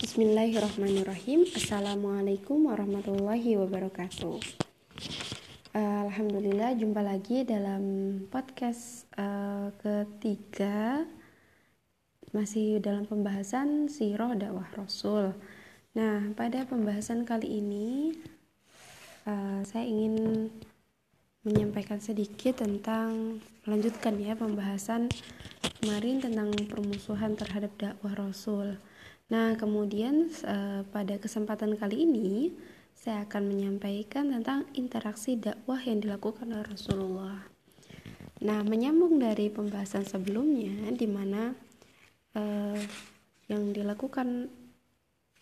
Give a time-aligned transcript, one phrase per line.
[0.00, 1.44] Bismillahirrahmanirrahim.
[1.44, 4.40] Assalamualaikum warahmatullahi wabarakatuh.
[5.76, 7.84] Uh, Alhamdulillah jumpa lagi dalam
[8.32, 11.04] podcast uh, ketiga.
[12.32, 15.36] Masih dalam pembahasan siroh dakwah rasul.
[15.92, 18.16] Nah pada pembahasan kali ini
[19.28, 20.48] uh, Saya ingin
[21.44, 25.12] menyampaikan sedikit tentang melanjutkan ya pembahasan
[25.84, 28.80] kemarin tentang permusuhan terhadap dakwah Rasul.
[29.30, 32.50] Nah, kemudian uh, pada kesempatan kali ini
[32.92, 37.38] saya akan menyampaikan tentang interaksi dakwah yang dilakukan oleh Rasulullah.
[38.42, 41.54] Nah, menyambung dari pembahasan sebelumnya di mana
[42.34, 42.80] uh,
[43.46, 44.50] yang dilakukan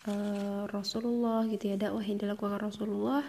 [0.05, 3.25] uh, Rasulullah gitu ya dakwah yang dilakukan Rasulullah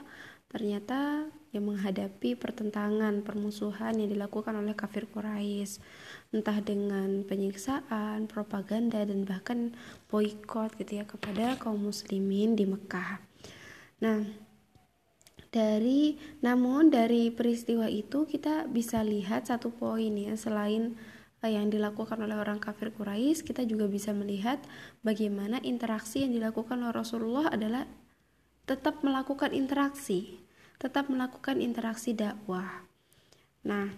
[0.50, 5.78] ternyata yang menghadapi pertentangan permusuhan yang dilakukan oleh kafir Quraisy
[6.30, 9.74] entah dengan penyiksaan, propaganda dan bahkan
[10.10, 13.22] boykot gitu ya kepada kaum muslimin di Mekah.
[14.02, 14.26] Nah,
[15.50, 20.94] dari namun dari peristiwa itu kita bisa lihat satu poin ya selain
[21.42, 24.62] eh, yang dilakukan oleh orang kafir Quraisy, kita juga bisa melihat
[25.02, 27.86] bagaimana interaksi yang dilakukan oleh Rasulullah adalah
[28.64, 30.40] tetap melakukan interaksi,
[30.80, 32.84] tetap melakukan interaksi dakwah.
[33.66, 33.92] Nah,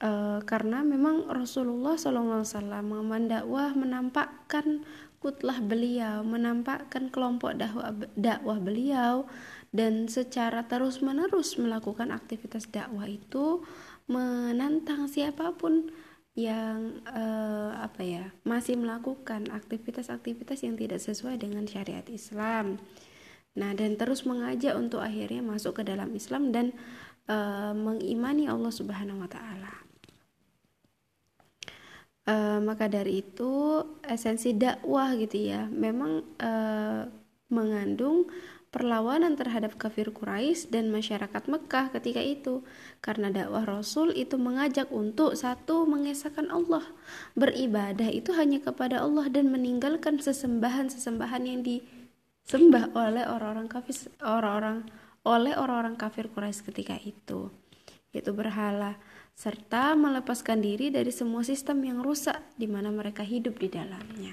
[0.00, 0.10] e,
[0.44, 2.44] karena memang Rasulullah SAW
[3.04, 4.84] mendakwah menampakkan
[5.18, 9.26] kutlah beliau, menampakkan kelompok dakwah, dakwah beliau
[9.74, 13.66] dan secara terus-menerus melakukan aktivitas dakwah itu
[14.08, 15.92] menantang siapa pun
[16.38, 22.78] yang uh, apa ya masih melakukan aktivitas-aktivitas yang tidak sesuai dengan syariat Islam.
[23.56, 26.76] Nah, dan terus mengajak untuk akhirnya masuk ke dalam Islam dan
[27.24, 27.36] e,
[27.72, 29.72] mengimani Allah Subhanahu wa taala.
[32.28, 36.52] E, maka dari itu esensi dakwah gitu ya, memang e,
[37.48, 38.28] mengandung
[38.68, 42.60] perlawanan terhadap kafir Quraisy dan masyarakat Mekah ketika itu
[43.00, 46.84] karena dakwah Rasul itu mengajak untuk satu mengesahkan Allah
[47.32, 51.80] beribadah itu hanya kepada Allah dan meninggalkan sesembahan-sesembahan yang di
[52.48, 54.88] disembah oleh orang-orang kafir orang-orang
[55.28, 57.52] oleh orang-orang kafir Quraisy ketika itu
[58.08, 58.96] yaitu berhala
[59.36, 64.32] serta melepaskan diri dari semua sistem yang rusak di mana mereka hidup di dalamnya.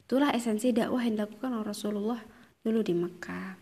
[0.00, 2.20] Itulah esensi dakwah yang dilakukan oleh Rasulullah
[2.64, 3.52] dulu di Mekah.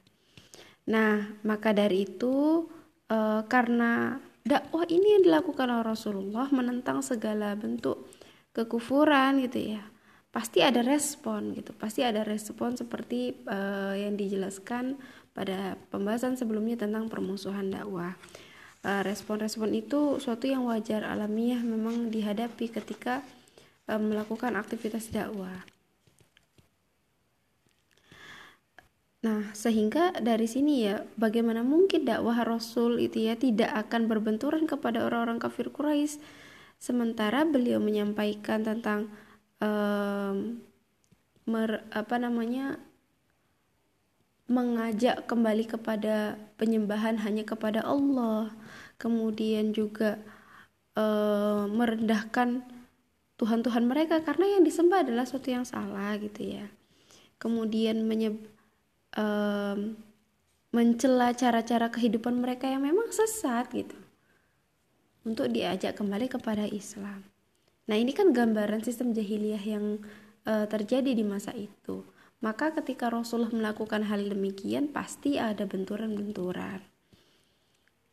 [0.86, 2.70] Nah, maka dari itu
[3.10, 8.06] e, karena dakwah ini yang dilakukan oleh Rasulullah menentang segala bentuk
[8.54, 9.82] kekufuran gitu ya
[10.30, 11.74] pasti ada respon gitu.
[11.74, 14.98] Pasti ada respon seperti uh, yang dijelaskan
[15.34, 18.14] pada pembahasan sebelumnya tentang permusuhan dakwah.
[18.80, 23.20] Uh, respon-respon itu suatu yang wajar alamiah memang dihadapi ketika
[23.90, 25.66] uh, melakukan aktivitas dakwah.
[29.20, 35.04] Nah, sehingga dari sini ya, bagaimana mungkin dakwah Rasul itu ya tidak akan berbenturan kepada
[35.04, 36.24] orang-orang kafir Quraisy?
[36.80, 39.12] Sementara beliau menyampaikan tentang
[39.60, 40.58] um,
[41.46, 42.80] mer, apa namanya
[44.50, 48.50] mengajak kembali kepada penyembahan hanya kepada Allah.
[48.98, 50.18] Kemudian juga
[50.98, 52.66] uh, merendahkan
[53.38, 56.66] Tuhan-Tuhan mereka karena yang disembah adalah sesuatu yang salah gitu ya.
[57.40, 58.36] Kemudian menyeb,
[59.16, 59.96] um,
[60.74, 63.96] mencela cara-cara kehidupan mereka yang memang sesat gitu.
[65.24, 67.39] Untuk diajak kembali kepada Islam
[67.90, 69.98] Nah, ini kan gambaran sistem jahiliyah yang
[70.46, 72.06] uh, terjadi di masa itu.
[72.38, 76.80] Maka ketika Rasulullah melakukan hal demikian pasti ada benturan-benturan.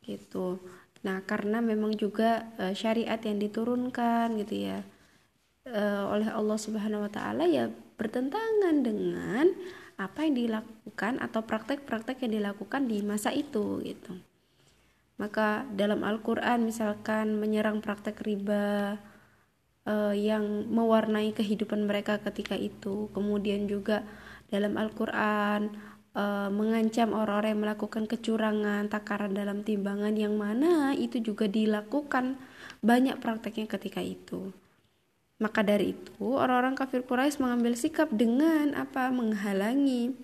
[0.02, 0.58] Gitu.
[1.06, 4.82] Nah, karena memang juga uh, syariat yang diturunkan gitu ya
[5.72, 7.68] uh, oleh Allah Subhanahu wa taala ya
[8.00, 9.46] bertentangan dengan
[9.98, 14.14] apa yang dilakukan atau praktek-praktek yang dilakukan di masa itu gitu.
[15.18, 19.02] Maka dalam Al-Qur'an misalkan menyerang praktek riba,
[19.88, 23.08] uh, yang mewarnai kehidupan mereka ketika itu.
[23.16, 24.04] Kemudian juga
[24.52, 25.72] dalam Al-Qur'an
[26.12, 32.36] uh, mengancam orang-orang yang melakukan kecurangan, takaran dalam timbangan yang mana itu juga dilakukan
[32.84, 34.52] banyak prakteknya ketika itu.
[35.38, 39.14] Maka dari itu, orang-orang kafir Quraisy mengambil sikap dengan apa?
[39.14, 40.18] menghalangi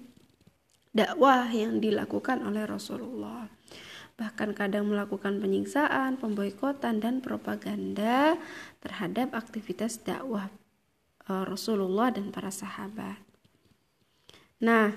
[0.90, 3.50] dakwah yang dilakukan oleh Rasulullah
[4.14, 8.38] bahkan kadang melakukan penyiksaan, pemboikotan dan propaganda
[8.80, 10.54] terhadap aktivitas dakwah
[11.30, 13.18] uh, Rasulullah dan para sahabat.
[14.62, 14.94] Nah,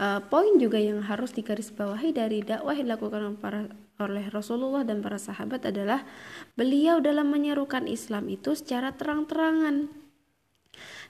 [0.00, 3.36] uh, poin juga yang harus digarisbawahi dari dakwah yang dilakukan
[4.00, 6.02] oleh Rasulullah dan para sahabat adalah
[6.58, 10.04] beliau dalam menyerukan Islam itu secara terang-terangan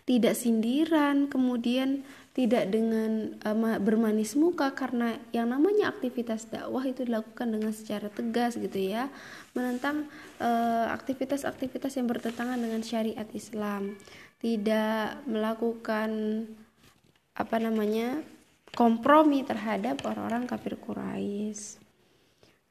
[0.05, 2.05] tidak sindiran kemudian
[2.35, 8.59] tidak dengan uh, bermanis muka karena yang namanya aktivitas dakwah itu dilakukan dengan secara tegas
[8.59, 9.07] gitu ya
[9.55, 10.11] menentang
[10.43, 13.95] uh, aktivitas-aktivitas yang bertentangan dengan syariat Islam
[14.43, 16.11] tidak melakukan
[17.39, 18.19] apa namanya
[18.75, 21.85] kompromi terhadap orang-orang kafir Quraisy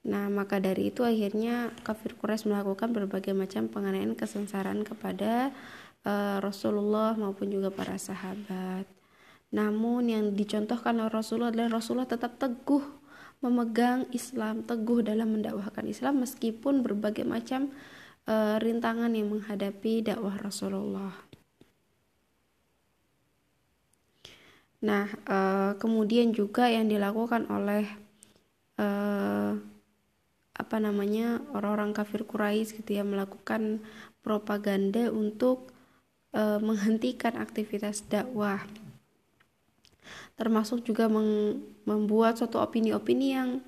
[0.03, 5.55] Nah, maka dari itu akhirnya kafir Quraisy melakukan berbagai macam penganiayaan kesengsaraan kepada
[6.03, 8.83] uh, Rasulullah maupun juga para sahabat.
[9.53, 12.81] Namun yang dicontohkan oleh Rasulullah adalah Rasulullah tetap teguh
[13.45, 17.69] memegang Islam, teguh dalam mendakwahkan Islam meskipun berbagai macam
[18.25, 21.13] uh, rintangan yang menghadapi dakwah Rasulullah.
[24.83, 27.87] Nah, uh, kemudian juga yang dilakukan oleh
[28.81, 29.55] uh,
[30.53, 33.81] apa namanya orang-orang kafir Quraisy gitu ya melakukan
[34.21, 35.73] propaganda untuk
[36.29, 38.61] e, menghentikan aktivitas dakwah
[40.39, 41.09] termasuk juga
[41.85, 43.61] membuat suatu opini-opini yang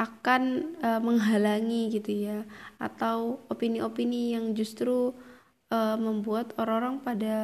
[0.00, 0.42] akan
[0.80, 2.38] e, menghalangi gitu ya
[2.80, 5.12] atau opini-opini yang justru
[5.68, 7.36] e, membuat orang-orang pada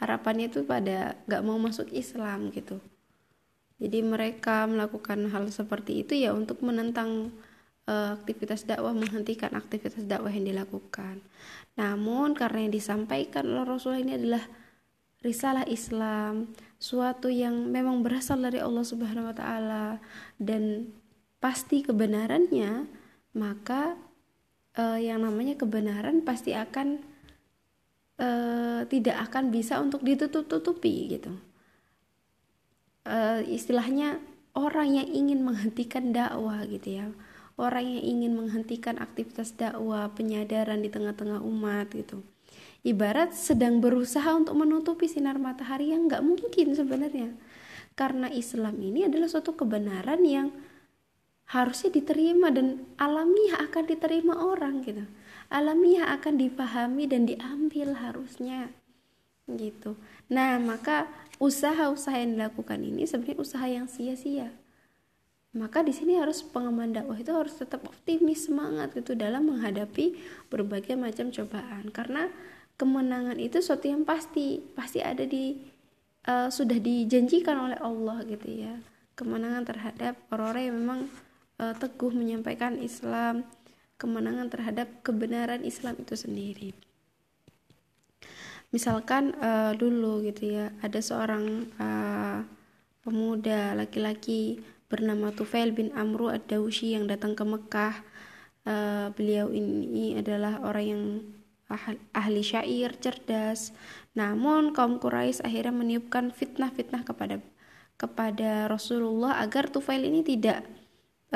[0.00, 2.80] harapannya itu pada nggak mau masuk Islam gitu
[3.80, 7.32] jadi mereka melakukan hal seperti itu ya untuk menentang
[7.88, 11.24] uh, aktivitas dakwah menghentikan aktivitas dakwah yang dilakukan.
[11.80, 14.44] Namun karena yang disampaikan oleh Rasulullah ini adalah
[15.24, 19.84] risalah Islam, suatu yang memang berasal dari Allah Subhanahu wa taala
[20.40, 20.88] dan
[21.38, 22.88] pasti kebenarannya,
[23.36, 24.00] maka
[24.80, 27.04] uh, yang namanya kebenaran pasti akan
[28.16, 31.36] uh, tidak akan bisa untuk ditutup-tutupi gitu.
[33.04, 34.16] Uh, istilahnya
[34.56, 37.06] orang yang ingin menghentikan dakwah gitu ya
[37.60, 42.24] orang yang ingin menghentikan aktivitas dakwah, penyadaran di tengah-tengah umat gitu.
[42.80, 47.36] Ibarat sedang berusaha untuk menutupi sinar matahari yang nggak mungkin sebenarnya.
[47.92, 50.48] Karena Islam ini adalah suatu kebenaran yang
[51.52, 55.04] harusnya diterima dan alamiah akan diterima orang gitu.
[55.52, 58.72] Alamiah akan dipahami dan diambil harusnya
[59.50, 59.98] gitu.
[60.30, 61.10] Nah, maka
[61.42, 64.54] usaha-usaha yang dilakukan ini sebenarnya usaha yang sia-sia
[65.50, 70.14] maka di sini harus pengemban dakwah itu harus tetap optimis semangat gitu dalam menghadapi
[70.46, 72.30] berbagai macam cobaan karena
[72.80, 75.60] kemenangan itu sesuatu yang pasti pasti ada di
[76.24, 78.80] uh, sudah dijanjikan oleh Allah gitu ya
[79.20, 81.00] kemenangan terhadap orang-orang yang memang
[81.60, 83.44] uh, teguh menyampaikan Islam
[84.00, 86.72] kemenangan terhadap kebenaran Islam itu sendiri
[88.72, 92.40] misalkan uh, dulu gitu ya ada seorang uh,
[93.04, 97.94] pemuda laki-laki bernama Tufail bin Amru ad-Dawsi yang datang ke Mekah.
[98.60, 101.02] Uh, beliau ini adalah orang yang
[102.12, 103.70] ahli syair, cerdas.
[104.18, 107.38] Namun kaum Quraisy akhirnya meniupkan fitnah-fitnah kepada
[108.00, 110.64] kepada Rasulullah agar Tufail ini tidak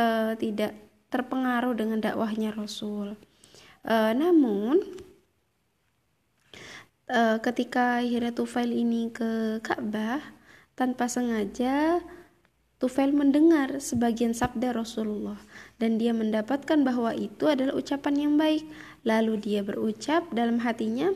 [0.00, 0.72] uh, tidak
[1.12, 3.14] terpengaruh dengan dakwahnya Rasul.
[3.84, 4.80] Uh, namun
[7.12, 10.24] uh, ketika akhirnya Tufail ini ke Ka'bah
[10.74, 12.00] tanpa sengaja
[12.82, 15.38] Tufail mendengar sebagian sabda Rasulullah
[15.78, 18.66] dan dia mendapatkan bahwa itu adalah ucapan yang baik.
[19.04, 21.12] Lalu dia berucap dalam hatinya,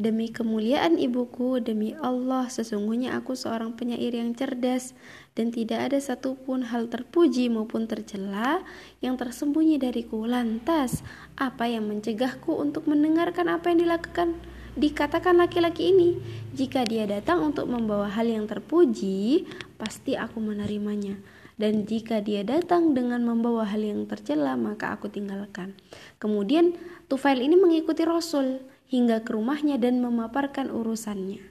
[0.00, 4.96] Demi kemuliaan ibuku, demi Allah, sesungguhnya aku seorang penyair yang cerdas
[5.36, 8.64] dan tidak ada satupun hal terpuji maupun tercela
[9.04, 10.24] yang tersembunyi dariku.
[10.24, 11.04] Lantas,
[11.36, 14.40] apa yang mencegahku untuk mendengarkan apa yang dilakukan?
[14.80, 16.16] Dikatakan laki-laki ini,
[16.56, 19.44] jika dia datang untuk membawa hal yang terpuji,
[19.76, 21.20] pasti aku menerimanya.
[21.60, 25.76] Dan jika dia datang dengan membawa hal yang tercela, maka aku tinggalkan.
[26.16, 26.72] Kemudian
[27.04, 31.44] Tufail ini mengikuti Rasul hingga ke rumahnya dan memaparkan urusannya.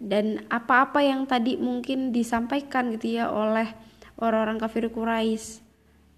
[0.00, 3.68] Dan apa-apa yang tadi mungkin disampaikan gitu ya oleh
[4.16, 5.60] orang-orang kafir Quraisy,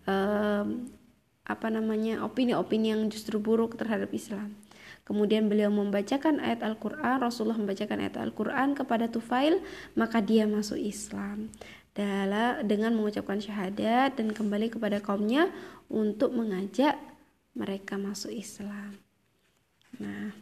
[0.06, 0.86] um,
[1.44, 4.56] apa namanya opini-opini yang justru buruk terhadap Islam
[5.04, 9.60] Kemudian beliau membacakan ayat Al-Quran, Rasulullah membacakan ayat Al-Quran kepada Tufail,
[9.92, 11.52] maka dia masuk Islam.
[11.94, 15.46] Dengan mengucapkan syahadat dan kembali kepada kaumnya
[15.86, 16.98] untuk mengajak
[17.54, 18.98] mereka masuk Islam.
[20.02, 20.34] Nah,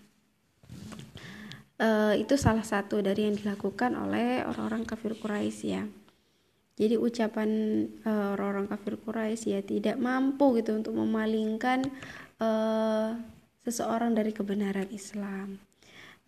[1.76, 1.88] e,
[2.24, 5.84] itu salah satu dari yang dilakukan oleh orang-orang kafir Quraisy ya.
[6.80, 7.48] Jadi ucapan
[8.00, 11.84] e, orang-orang kafir Quraisy ya tidak mampu gitu untuk memalingkan
[12.40, 12.48] e,
[13.68, 15.60] seseorang dari kebenaran Islam.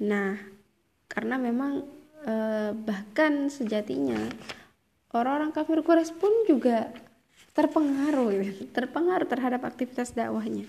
[0.05, 0.37] Nah,
[1.09, 2.05] karena memang
[2.89, 4.17] bahkan sejatinya
[5.23, 6.91] orang-orang kafir Quraisy pun juga
[7.55, 10.67] terpengaruh, ya, terpengaruh terhadap aktivitas dakwahnya.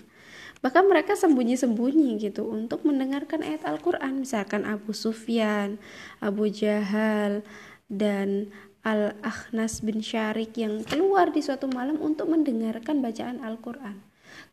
[0.64, 5.76] bahkan mereka sembunyi-sembunyi gitu untuk mendengarkan ayat Al-Quran misalkan Abu Sufyan,
[6.16, 7.44] Abu Jahal
[7.92, 8.48] dan
[8.80, 14.00] Al-Akhnas bin Syarik yang keluar di suatu malam untuk mendengarkan bacaan Al-Quran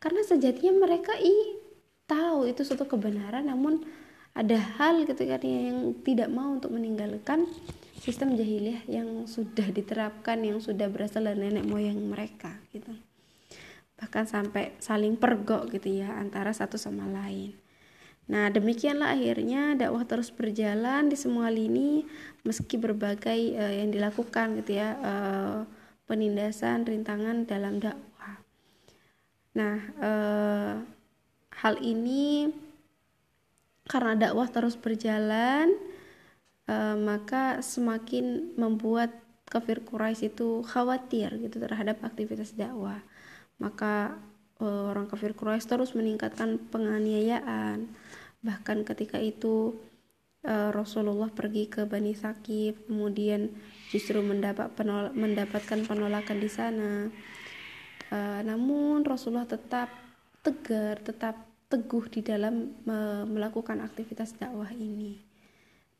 [0.02, 1.56] karena sejatinya mereka i
[2.04, 3.80] tahu itu suatu kebenaran namun
[4.34, 7.46] ada hal ketika yang tidak mau untuk meninggalkan
[8.04, 12.92] sistem jahiliyah yang sudah diterapkan yang sudah berasal dari nenek moyang mereka gitu
[13.94, 17.54] bahkan sampai saling pergok gitu ya antara satu sama lain.
[18.24, 22.08] Nah, demikianlah akhirnya dakwah terus berjalan di semua lini
[22.40, 25.58] meski berbagai uh, yang dilakukan gitu ya, uh,
[26.08, 28.40] penindasan, rintangan dalam dakwah.
[29.56, 30.72] Nah, uh,
[31.52, 32.48] hal ini
[33.84, 35.76] karena dakwah terus berjalan,
[36.68, 39.12] uh, maka semakin membuat
[39.48, 43.00] kafir Quraisy itu khawatir gitu terhadap aktivitas dakwah.
[43.60, 44.18] Maka
[44.58, 47.86] uh, orang kafir Quraisy terus meningkatkan penganiayaan.
[48.44, 49.76] Bahkan ketika itu
[50.44, 53.52] uh, Rasulullah pergi ke Bani Sakif kemudian
[53.92, 56.92] justru mendapat penol mendapatkan penolakan di sana.
[58.12, 59.88] Uh, namun Rasulullah tetap
[60.44, 61.40] tegar tetap
[61.72, 62.76] teguh di dalam
[63.26, 65.23] melakukan aktivitas dakwah ini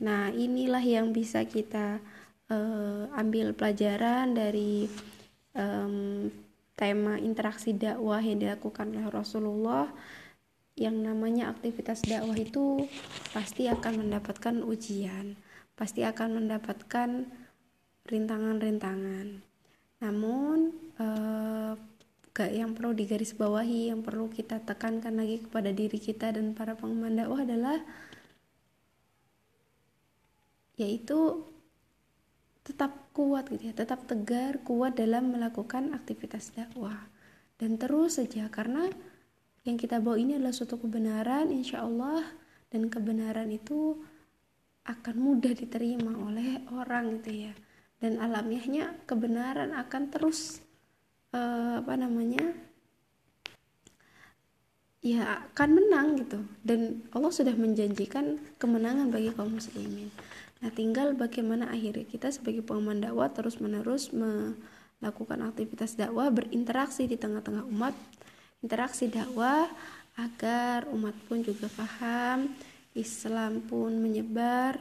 [0.05, 2.05] nah inilah yang bisa kita
[2.53, 4.85] uh, ambil pelajaran dari
[5.57, 6.29] um,
[6.77, 9.89] tema interaksi dakwah yang dilakukan oleh Rasulullah
[10.75, 12.83] yang namanya aktivitas dakwah itu
[13.31, 15.39] pasti akan mendapatkan ujian,
[15.79, 17.31] pasti akan mendapatkan
[18.11, 19.39] rintangan-rintangan.
[20.03, 20.59] Namun
[20.99, 21.75] eh,
[22.51, 27.47] yang perlu digarisbawahi, yang perlu kita tekankan lagi kepada diri kita dan para pengembang dakwah
[27.47, 27.79] adalah
[30.75, 31.47] yaitu
[32.65, 36.97] tetap kuat gitu ya, tetap tegar, kuat dalam melakukan aktivitas dakwah.
[37.61, 38.89] Dan terus saja karena
[39.69, 42.25] yang kita bawa ini adalah suatu kebenaran insya Allah
[42.73, 44.01] dan kebenaran itu
[44.85, 47.53] akan mudah diterima oleh orang gitu ya.
[48.01, 50.61] Dan alamiahnya kebenaran akan terus
[51.33, 52.53] uh, apa namanya
[55.05, 56.41] ya akan menang gitu.
[56.65, 60.09] Dan Allah sudah menjanjikan kemenangan bagi kaum muslimin
[60.65, 67.69] Nah, tinggal bagaimana akhirnya kita sebagai pengaman dakwah terus-menerus melakukan aktivitas dakwah, berinteraksi di tengah-tengah
[67.69, 67.93] umat,
[68.65, 69.69] interaksi dakwah
[70.17, 72.49] agar umat pun juga paham,
[72.97, 74.81] Islam pun menyebar,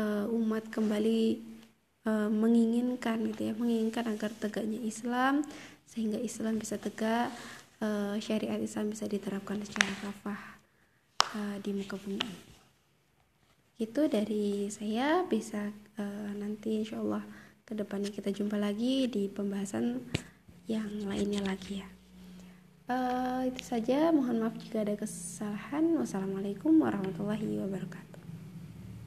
[0.00, 1.44] uh, umat kembali
[2.08, 5.44] uh, menginginkan gitu ya, menginginkan agar tegaknya Islam
[5.84, 7.28] sehingga Islam bisa tegak,
[7.84, 10.40] uh, syariat Islam bisa diterapkan secara kafah
[11.60, 12.47] di muka bumi
[13.78, 15.70] itu dari saya bisa
[16.02, 17.22] uh, nanti insya Allah
[17.62, 20.02] ke depannya kita jumpa lagi di pembahasan
[20.66, 21.88] yang lainnya lagi ya.
[22.90, 24.10] Uh, itu saja.
[24.10, 25.94] Mohon maaf jika ada kesalahan.
[25.94, 28.07] Wassalamualaikum warahmatullahi wabarakatuh